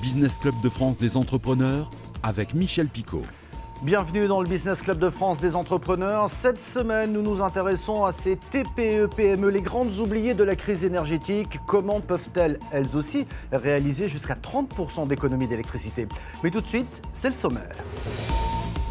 [0.00, 1.90] Business Club de France des entrepreneurs
[2.22, 3.20] avec Michel Picot.
[3.82, 6.30] Bienvenue dans le Business Club de France des entrepreneurs.
[6.30, 10.84] Cette semaine, nous nous intéressons à ces TPE, PME, les grandes oubliées de la crise
[10.84, 11.60] énergétique.
[11.66, 16.06] Comment peuvent-elles, elles aussi, réaliser jusqu'à 30% d'économie d'électricité?
[16.42, 17.76] Mais tout de suite, c'est le sommaire.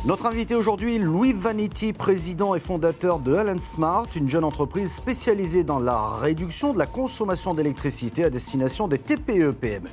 [0.06, 5.64] Notre invité aujourd'hui, Louis Vanity, président et fondateur de Allen Smart, une jeune entreprise spécialisée
[5.64, 9.90] dans la réduction de la consommation d'électricité à destination des TPE-PME.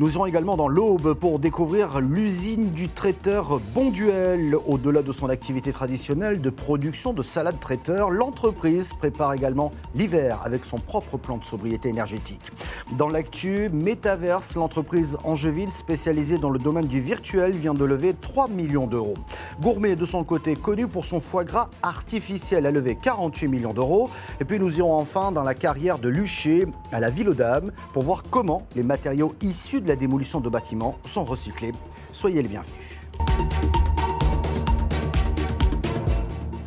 [0.00, 4.56] Nous irons également dans l'Aube pour découvrir l'usine du traiteur Bonduel.
[4.68, 10.64] Au-delà de son activité traditionnelle de production de salades traiteur, l'entreprise prépare également l'hiver avec
[10.64, 12.52] son propre plan de sobriété énergétique.
[12.96, 18.46] Dans l'actu, Metaverse, l'entreprise angevine spécialisée dans le domaine du virtuel vient de lever 3
[18.46, 19.16] millions d'euros.
[19.60, 24.08] Gourmet, de son côté, connu pour son foie gras artificiel, a levé 48 millions d'euros.
[24.40, 27.72] Et puis nous irons enfin dans la carrière de Luché à la Ville aux Dames
[27.92, 31.72] pour voir comment les matériaux issus de la démolition de bâtiments sont recyclés.
[32.12, 32.98] Soyez les bienvenus.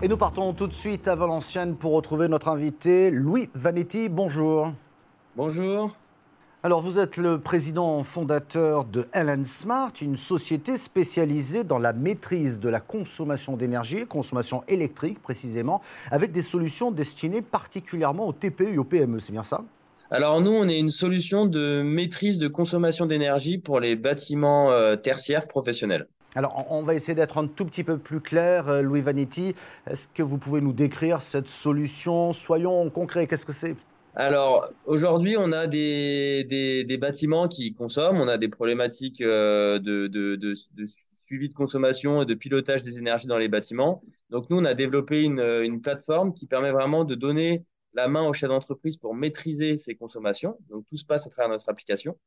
[0.04, 4.10] Et nous partons tout de suite à Valenciennes pour retrouver notre invité Louis Vanetti.
[4.10, 4.74] Bonjour.
[5.38, 5.96] Bonjour.
[6.64, 12.60] Alors, vous êtes le président fondateur de Ellen Smart, une société spécialisée dans la maîtrise
[12.60, 18.78] de la consommation d'énergie, consommation électrique précisément, avec des solutions destinées particulièrement aux TPE et
[18.78, 19.20] aux PME.
[19.20, 19.64] C'est bien ça?
[20.12, 24.96] Alors nous, on est une solution de maîtrise de consommation d'énergie pour les bâtiments euh,
[24.96, 26.06] tertiaires professionnels.
[26.36, 29.56] Alors, on va essayer d'être un tout petit peu plus clair, euh, Louis Vanetti.
[29.90, 32.34] Est-ce que vous pouvez nous décrire cette solution?
[32.34, 33.76] Soyons concrets, qu'est-ce que c'est?
[34.16, 40.08] Alors aujourd'hui, on a des, des, bâtiments qui consomment, on a des problématiques euh, de,
[40.08, 40.54] de,
[41.16, 44.04] suivi de consommation et de pilotage des énergies dans les bâtiments.
[44.30, 48.28] Donc nous, on a développé une, une plateforme qui permet vraiment de donner la main
[48.28, 50.58] au chef d'entreprise pour maîtriser ses consommations.
[50.70, 52.18] Donc tout se passe à travers notre application.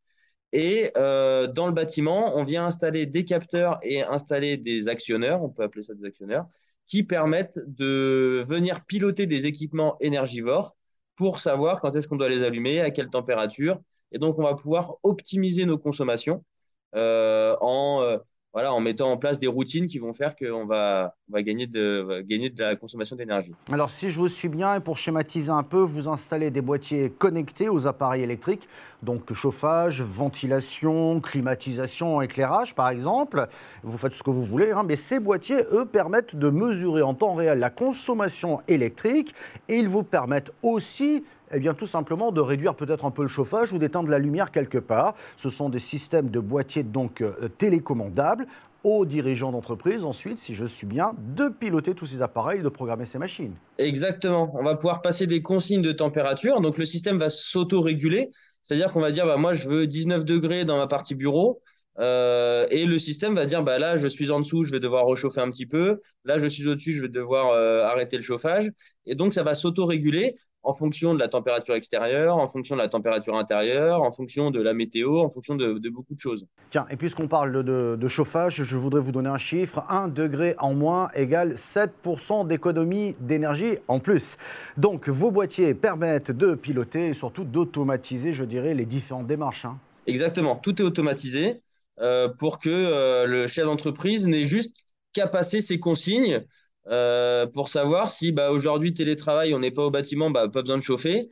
[0.53, 5.49] Et euh, dans le bâtiment, on vient installer des capteurs et installer des actionneurs, on
[5.49, 6.47] peut appeler ça des actionneurs,
[6.87, 10.77] qui permettent de venir piloter des équipements énergivores
[11.17, 13.81] pour savoir quand est-ce qu'on doit les allumer, à quelle température.
[14.13, 16.45] Et donc, on va pouvoir optimiser nos consommations
[16.95, 18.19] euh, en euh,
[18.55, 22.23] voilà, en mettant en place des routines qui vont faire qu'on va, va, gagner, de,
[22.25, 23.53] gagner de la consommation d'énergie.
[23.73, 27.69] Alors, si je vous suis bien, pour schématiser un peu, vous installez des boîtiers connectés
[27.69, 28.69] aux appareils électriques,
[29.03, 33.49] donc chauffage, ventilation, climatisation, éclairage, par exemple.
[33.83, 37.15] Vous faites ce que vous voulez, hein, mais ces boîtiers, eux, permettent de mesurer en
[37.15, 39.35] temps réel la consommation électrique
[39.69, 43.29] et ils vous permettent aussi eh bien, tout simplement de réduire peut-être un peu le
[43.29, 45.15] chauffage ou d'éteindre la lumière quelque part.
[45.37, 48.47] Ce sont des systèmes de boîtiers donc euh, télécommandables
[48.85, 53.07] aux dirigeants d'entreprise ensuite, si je suis bien, de piloter tous ces appareils de programmer
[53.07, 53.55] ces machines.
[53.79, 54.55] Exactement.
[54.55, 56.61] On va pouvoir passer des consignes de température.
[56.61, 58.29] Donc le système va s'auto-réguler.
[58.63, 61.63] C'est-à-dire qu'on va dire, bah, moi je veux 19 degrés dans ma partie bureau.
[61.99, 65.07] Euh, et le système va dire, bah, là je suis en dessous, je vais devoir
[65.07, 66.01] réchauffer un petit peu.
[66.25, 68.71] Là je suis au-dessus, je vais devoir euh, arrêter le chauffage.
[69.07, 72.89] Et donc ça va s'auto-réguler en fonction de la température extérieure, en fonction de la
[72.89, 76.47] température intérieure, en fonction de la météo, en fonction de, beaucoup de choses.
[76.71, 79.85] Tiens, et puisqu'on parle de, chauffage, je voudrais vous donner un chiffre.
[79.91, 84.39] 1 degré en moins égale 7% d'économie d'énergie en plus.
[84.77, 89.67] Donc vos boîtiers permettent de piloter et surtout d'automatiser, je dirais, les différentes démarches.
[89.67, 89.79] Hein.
[90.07, 91.63] Exactement, tout est automatisé
[92.01, 96.45] euh, pour que euh, le chef d'entreprise n'ait juste qu'à passer ses consignes
[96.89, 100.77] euh, pour savoir si bah, aujourd'hui télétravail, on n'est pas au bâtiment, bah, pas besoin
[100.77, 101.29] de chauffer.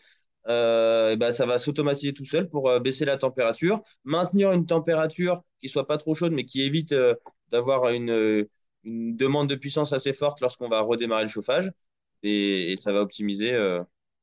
[0.48, 5.42] Euh, bah, ça va s'automatiser tout seul pour euh, baisser la température, maintenir une température
[5.60, 6.94] qui soit pas trop chaude, mais qui évite
[7.50, 8.46] d'avoir une,
[8.84, 11.70] demande de puissance assez forte lorsqu'on va redémarrer le chauffage.
[12.24, 13.52] Et ça va optimiser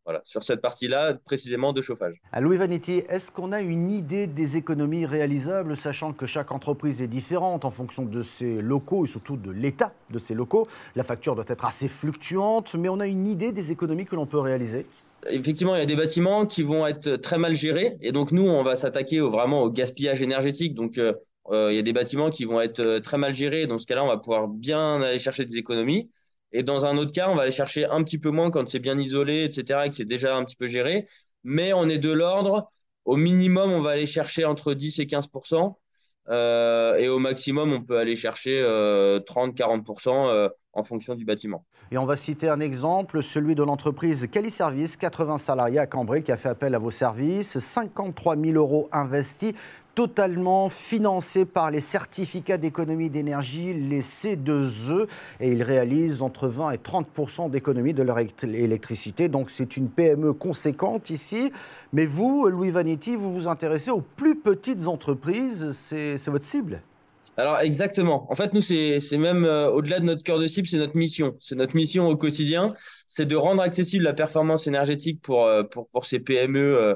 [0.06, 2.16] voilà, sur cette partie-là, précisément de chauffage.
[2.32, 7.02] À Louis Vanetti, est-ce qu'on a une idée des économies réalisables, sachant que chaque entreprise
[7.02, 10.68] est différente en fonction de ses locaux et surtout de l'état de ses locaux?
[10.96, 14.26] La facture doit être assez fluctuante, mais on a une idée des économies que l'on
[14.26, 14.86] peut réaliser?
[15.30, 18.48] Effectivement, il y a des bâtiments qui vont être très mal gérés, et donc nous,
[18.48, 20.76] on va s'attaquer vraiment au gaspillage énergétique.
[20.76, 21.14] Donc, euh,
[21.52, 23.68] euh, il y a des bâtiments qui vont être euh, très mal gérés.
[23.68, 26.10] Dans ce cas-là, on va pouvoir bien aller chercher des économies.
[26.52, 28.80] Et dans un autre cas, on va aller chercher un petit peu moins quand c'est
[28.80, 31.08] bien isolé, etc., et que c'est déjà un petit peu géré.
[31.44, 32.72] Mais on est de l'ordre,
[33.06, 35.76] au minimum, on va aller chercher entre 10 et 15%
[36.30, 41.66] euh, et au maximum, on peut aller chercher 30-40% euh, euh, en fonction du bâtiment.
[41.92, 46.32] Et on va citer un exemple, celui de l'entreprise Cali-Service, 80 salariés à Cambrai, qui
[46.32, 49.54] a fait appel à vos services, 53 000 euros investis
[50.00, 55.08] totalement financés par les certificats d'économie d'énergie, les C2E,
[55.42, 59.28] et ils réalisent entre 20 et 30% d'économie de leur électricité.
[59.28, 61.52] Donc c'est une PME conséquente ici.
[61.92, 66.82] Mais vous, Louis Vanetti, vous vous intéressez aux plus petites entreprises, c'est votre cible?
[67.36, 68.26] Alors exactement.
[68.32, 71.36] En fait, nous, c'est même euh, au-delà de notre cœur de cible, c'est notre mission.
[71.42, 72.74] C'est notre mission au quotidien,
[73.08, 76.96] c'est de rendre accessible la performance énergétique pour, euh, pour, pour ces PME euh,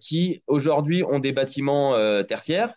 [0.00, 2.74] qui, aujourd'hui, ont des bâtiments tertiaires,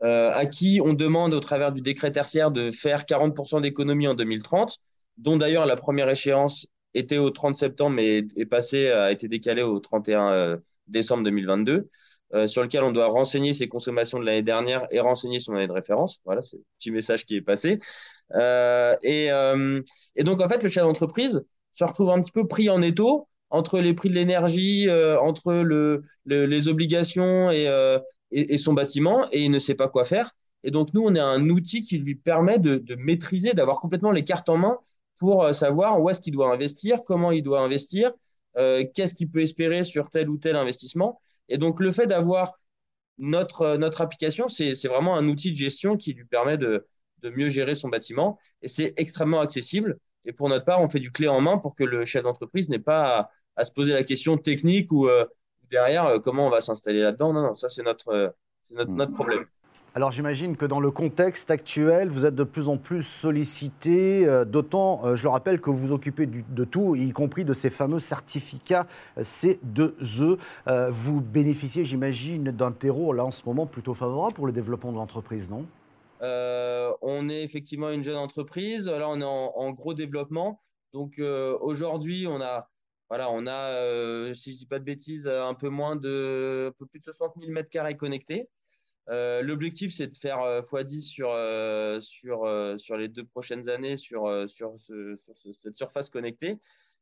[0.00, 4.78] à qui on demande au travers du décret tertiaire de faire 40% d'économie en 2030,
[5.16, 9.62] dont d'ailleurs la première échéance était au 30 septembre, mais est passée, a été décalée
[9.62, 11.88] au 31 décembre 2022.
[12.34, 15.66] Euh, sur lequel on doit renseigner ses consommations de l'année dernière et renseigner son année
[15.66, 16.20] de référence.
[16.26, 17.80] Voilà, c'est le petit message qui est passé.
[18.34, 19.82] Euh, euh,
[20.14, 21.42] et, donc, en fait, le chef d'entreprise
[21.72, 26.02] se retrouve un petit peu pris en étau entre les prix de l'énergie, entre le,
[26.26, 27.66] les obligations et,
[28.30, 30.34] et, son bâtiment, et il ne sait pas quoi faire.
[30.64, 34.24] Et donc, nous, on est un outil qui lui permet de, maîtriser, d'avoir complètement les
[34.24, 34.78] cartes en main
[35.16, 38.12] pour savoir où est-ce qu'il doit investir, comment il doit investir,
[38.54, 41.20] qu'est-ce qu'il peut espérer sur tel ou tel investissement.
[41.48, 42.58] Et donc, le fait d'avoir
[43.18, 46.84] notre, euh, application, c'est vraiment un outil de gestion qui lui permet de
[47.34, 48.38] mieux gérer son bâtiment.
[48.62, 49.98] Et c'est extrêmement accessible.
[50.24, 52.68] Et pour notre part, on fait du clé en main pour que le chef d'entreprise
[52.68, 55.24] n'ait pas à, se poser la question technique ou euh,
[55.70, 57.32] derrière euh, comment on va s'installer là-dedans.
[57.32, 58.34] Non, non, ça, c'est notre,
[58.72, 59.46] notre, notre problème.
[59.98, 64.44] Alors j'imagine que dans le contexte actuel, vous êtes de plus en plus sollicité, euh,
[64.44, 67.68] d'autant, euh, je le rappelle, que vous vous occupez de tout, y compris de ces
[67.68, 70.38] fameux certificats euh, C2E.
[70.90, 74.98] vous bénéficiez, j'imagine, d'un terreau là en ce moment plutôt favorable pour le développement de
[74.98, 75.66] l'entreprise, non?
[76.20, 80.60] On est effectivement une jeune entreprise, là on est en, gros développement.
[80.92, 81.20] Donc
[81.60, 82.68] aujourd'hui, on a
[83.08, 86.86] voilà, on a, si je dis pas de bêtises, un peu moins de, un peu
[86.86, 88.48] plus de 60 000 mètres carrés connectés.
[89.10, 93.96] Euh, l'objectif, c'est de faire x10 euh, sur, euh, sur, sur les deux prochaines années
[93.96, 94.74] sur, sur,
[95.60, 96.58] cette surface connectée.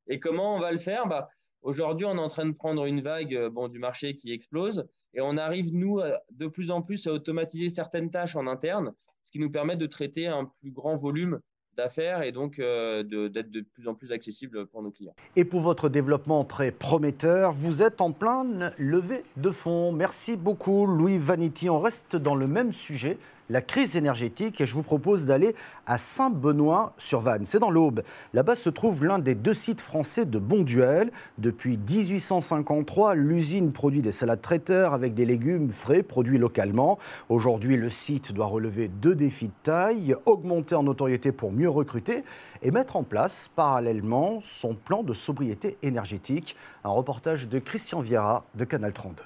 [0.09, 1.07] Et comment on va le faire?
[1.07, 1.29] Bah,
[1.63, 5.21] Aujourd'hui, on est en train de prendre une vague bon, du marché qui explose et
[5.21, 6.01] on arrive, nous,
[6.31, 8.93] de plus en plus à automatiser certaines tâches en interne,
[9.25, 11.41] ce qui nous permet de traiter un plus grand volume
[11.77, 15.15] d'affaires et donc euh, d'être de, plus en plus accessible pour nos clients.
[15.37, 18.47] Et pour votre développement très prometteur, vous êtes en plein
[18.79, 19.93] levée de fonds.
[19.93, 21.69] Merci beaucoup Louis Vanity.
[21.71, 25.55] On reste dans le même sujet la crise énergétique et je vous propose d'aller
[25.87, 27.45] à Saint-Benoît-sur-Vanne.
[27.45, 28.03] C'est dans l'Aube.
[28.35, 31.13] Là-bas se trouve l'un des deux sites français de Bonduel.
[31.39, 36.99] Depuis 1853, l'usine produit des salades traiteurs avec des légumes frais produits localement.
[37.29, 42.25] Aujourd'hui, le site doit relever deux défis de taille, augmenter en notoriété pour mieux recruter
[42.63, 46.57] et mettre en place parallèlement son plan de sobriété énergétique.
[46.85, 49.23] Un reportage de Christian Viera de Canal 32.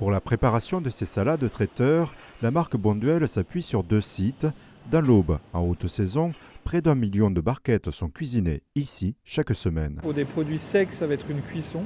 [0.00, 4.46] Pour la préparation de ces salades traiteurs, la marque Bonduel s'appuie sur deux sites.
[4.90, 6.32] Dans l'Aube, en haute saison,
[6.64, 9.98] près d'un million de barquettes sont cuisinées ici chaque semaine.
[10.00, 11.82] Pour des produits secs, ça va être une cuisson.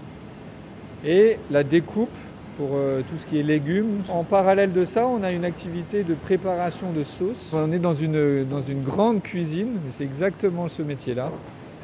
[1.05, 2.09] Et la découpe
[2.57, 4.05] pour euh, tout ce qui est légumes.
[4.09, 7.51] En parallèle de ça, on a une activité de préparation de sauces.
[7.53, 11.33] On est dans une, dans une grande cuisine, c'est exactement ce métier-là.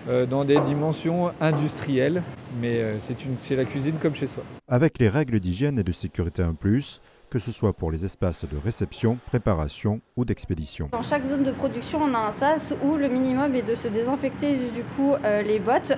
[0.09, 2.23] Euh, dans des dimensions industrielles,
[2.61, 4.43] mais euh, c'est la cuisine comme chez soi.
[4.67, 8.47] Avec les règles d'hygiène et de sécurité en plus, que ce soit pour les espaces
[8.47, 10.89] de réception, préparation ou d'expédition.
[10.93, 13.89] Dans chaque zone de production, on a un sas où le minimum est de se
[13.89, 15.93] désinfecter du coup euh, les bottes,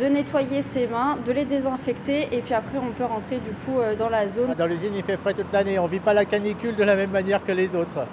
[0.00, 3.78] de nettoyer ses mains, de les désinfecter et puis après on peut rentrer du coup
[3.96, 4.52] dans la zone.
[4.58, 6.96] Dans l'usine il fait frais toute l'année, on ne vit pas la canicule de la
[6.96, 8.04] même manière que les autres.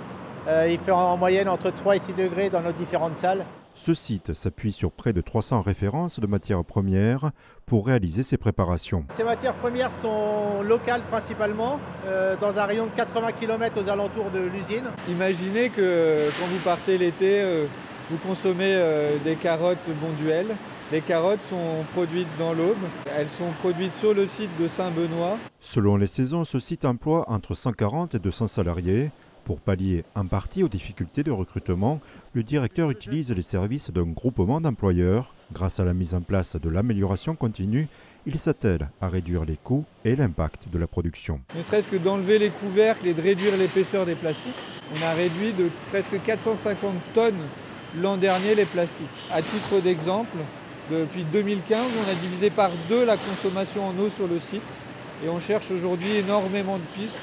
[0.69, 3.43] il fait en moyenne entre 3 et 6 degrés dans nos différentes salles.
[3.73, 7.31] Ce site s'appuie sur près de 300 références de matières premières
[7.65, 9.05] pour réaliser ces préparations.
[9.15, 14.29] Ces matières premières sont locales principalement, euh, dans un rayon de 80 km aux alentours
[14.29, 14.85] de l'usine.
[15.09, 17.65] Imaginez que quand vous partez l'été, euh,
[18.09, 20.47] vous consommez euh, des carottes Bonduel.
[20.91, 22.75] Les carottes sont produites dans l'Aube.
[23.17, 25.37] Elles sont produites sur le site de Saint-Benoît.
[25.61, 29.11] Selon les saisons, ce site emploie entre 140 et 200 salariés.
[29.45, 31.99] Pour pallier en partie aux difficultés de recrutement,
[32.33, 35.33] le directeur utilise les services d'un groupement d'employeurs.
[35.51, 37.87] Grâce à la mise en place de l'amélioration continue,
[38.27, 41.41] il s'attelle à réduire les coûts et l'impact de la production.
[41.57, 44.53] Ne serait-ce que d'enlever les couvercles et de réduire l'épaisseur des plastiques,
[44.95, 47.33] on a réduit de presque 450 tonnes
[47.99, 49.07] l'an dernier les plastiques.
[49.33, 50.37] À titre d'exemple,
[50.91, 54.79] depuis 2015, on a divisé par deux la consommation en eau sur le site
[55.25, 57.17] et on cherche aujourd'hui énormément de pistes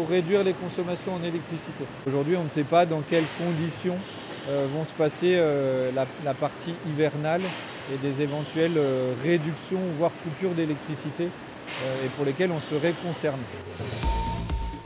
[0.00, 1.84] pour réduire les consommations en électricité.
[2.06, 3.96] Aujourd'hui, on ne sait pas dans quelles conditions
[4.48, 5.90] euh, vont se passer euh,
[6.24, 7.42] la, partie hivernale
[7.92, 13.42] et des éventuelles euh, réductions voire coupures d'électricité et pour lesquelles on serait concerné.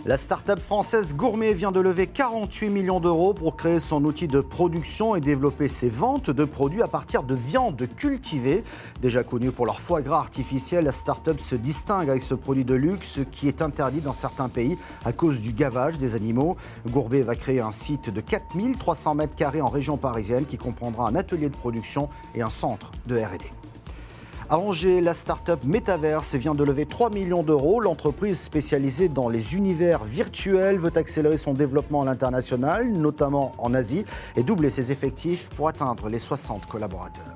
[0.07, 4.43] La start-up française Gourmet vient de lever 48 millions d'euros pour créer son outil de
[4.43, 8.65] production et développer ses ventes de produits à partir de viande cultivée.
[9.01, 12.75] Déjà connue pour leur foie gras artificiel, la start-up se distingue avec ce produit de
[12.75, 16.59] luxe qui est interdit dans certains pays à cause du gavage des animaux.
[16.87, 21.15] Gourmet va créer un site de 4300 mètres carrés en région parisienne qui comprendra un
[21.15, 23.64] atelier de production et un centre de R&D.
[24.51, 27.81] À Angers, la start-up Metaverse vient de lever 3 millions d'euros.
[27.81, 34.05] L'entreprise spécialisée dans les univers virtuels veut accélérer son développement à l'international, notamment en Asie,
[34.37, 37.35] et doubler ses effectifs pour atteindre les 60 collaborateurs.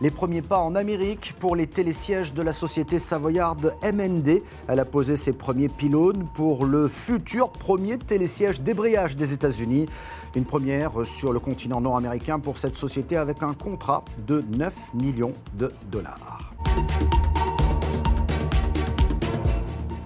[0.00, 4.42] Les premiers pas en Amérique pour les télésièges de la société savoyarde MND.
[4.66, 9.86] Elle a posé ses premiers pylônes pour le futur premier télésiège débrayage des États-Unis.
[10.34, 15.34] Une première sur le continent nord-américain pour cette société avec un contrat de 9 millions
[15.58, 16.54] de dollars.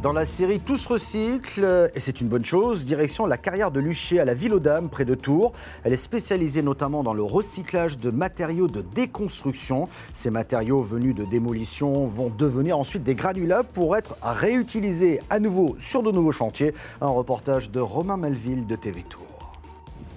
[0.02, 4.21] Dans la série Tous recycle, et c'est une bonne chose, direction la carrière de Luché
[4.21, 5.52] à la Ville aux Dames, près de Tours.
[5.83, 9.88] Elle est spécialisée notamment dans le recyclage de matériaux de déconstruction.
[10.12, 15.75] Ces matériaux venus de démolition vont devenir ensuite des granulats pour être réutilisés à nouveau
[15.78, 16.73] sur de nouveaux chantiers.
[17.00, 19.36] Un reportage de Romain Melville de TV Tours.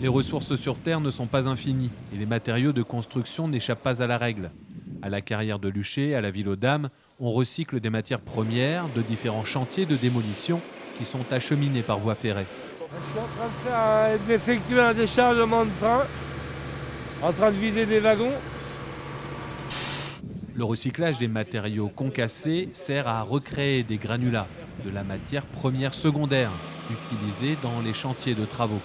[0.01, 4.01] Les ressources sur Terre ne sont pas infinies et les matériaux de construction n'échappent pas
[4.01, 4.49] à la règle.
[5.01, 6.89] À la carrière de Luché, à la Ville aux Dames,
[7.19, 10.61] on recycle des matières premières de différents chantiers de démolition
[10.97, 12.45] qui sont acheminés par voie ferrée.
[12.79, 16.03] Je suis en train de faire d'effectuer un déchargement de train,
[17.21, 18.33] en train de vider des wagons.
[20.55, 24.47] Le recyclage des matériaux concassés sert à recréer des granulats,
[24.85, 26.51] de la matière première secondaire,
[26.89, 28.81] utilisée dans les chantiers de travaux.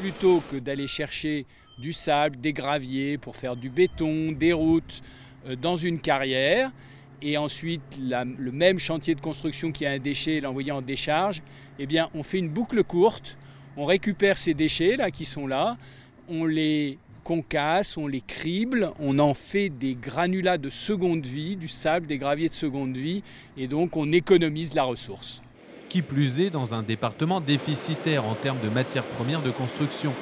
[0.00, 1.46] Plutôt que d'aller chercher
[1.78, 5.02] du sable, des graviers pour faire du béton, des routes
[5.46, 6.70] euh, dans une carrière,
[7.22, 11.42] et ensuite le même chantier de construction qui a un déchet l'envoyer en décharge,
[11.78, 13.38] eh bien on fait une boucle courte,
[13.76, 15.76] on récupère ces déchets là qui sont là,
[16.28, 21.68] on les concasse, on les crible, on en fait des granulats de seconde vie, du
[21.68, 23.22] sable, des graviers de seconde vie,
[23.56, 25.40] et donc on économise la ressource.
[26.02, 30.12] Plus est dans un département déficitaire en termes de matières premières de construction,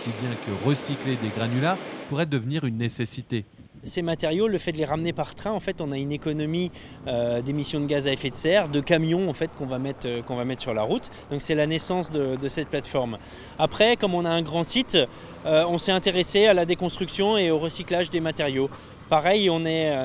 [0.00, 3.44] si bien que recycler des granulats pourrait devenir une nécessité
[3.84, 6.70] ces matériaux, le fait de les ramener par train, en fait, on a une économie
[7.06, 10.06] euh, d'émissions de gaz à effet de serre, de camions en fait qu'on va mettre
[10.06, 11.10] euh, va mettre sur la route.
[11.30, 13.16] Donc c'est la naissance de, cette plateforme.
[13.58, 14.98] Après, comme on a un grand site,
[15.46, 18.68] euh, on s'est intéressé à la déconstruction et au recyclage des matériaux.
[19.08, 19.96] Pareil, on est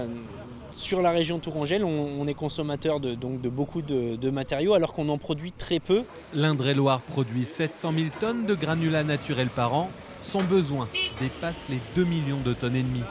[0.75, 4.93] sur la région Tourangelle, on, est consommateur de, donc de beaucoup de, de matériaux alors
[4.93, 6.03] qu'on en produit très peu.
[6.33, 9.89] L'Indre-et-Loire produit 700 000 tonnes de granulats naturels par an.
[10.21, 10.87] Son besoin
[11.19, 13.03] dépasse les 2 millions de tonnes et demie.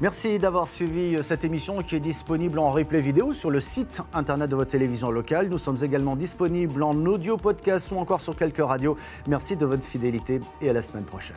[0.00, 4.48] Merci d'avoir suivi cette émission qui est disponible en replay vidéo sur le site internet
[4.48, 5.48] de votre télévision locale.
[5.48, 8.96] Nous sommes également disponibles en audio podcast ou encore sur quelques radios.
[9.28, 11.36] Merci de votre fidélité et à la semaine prochaine.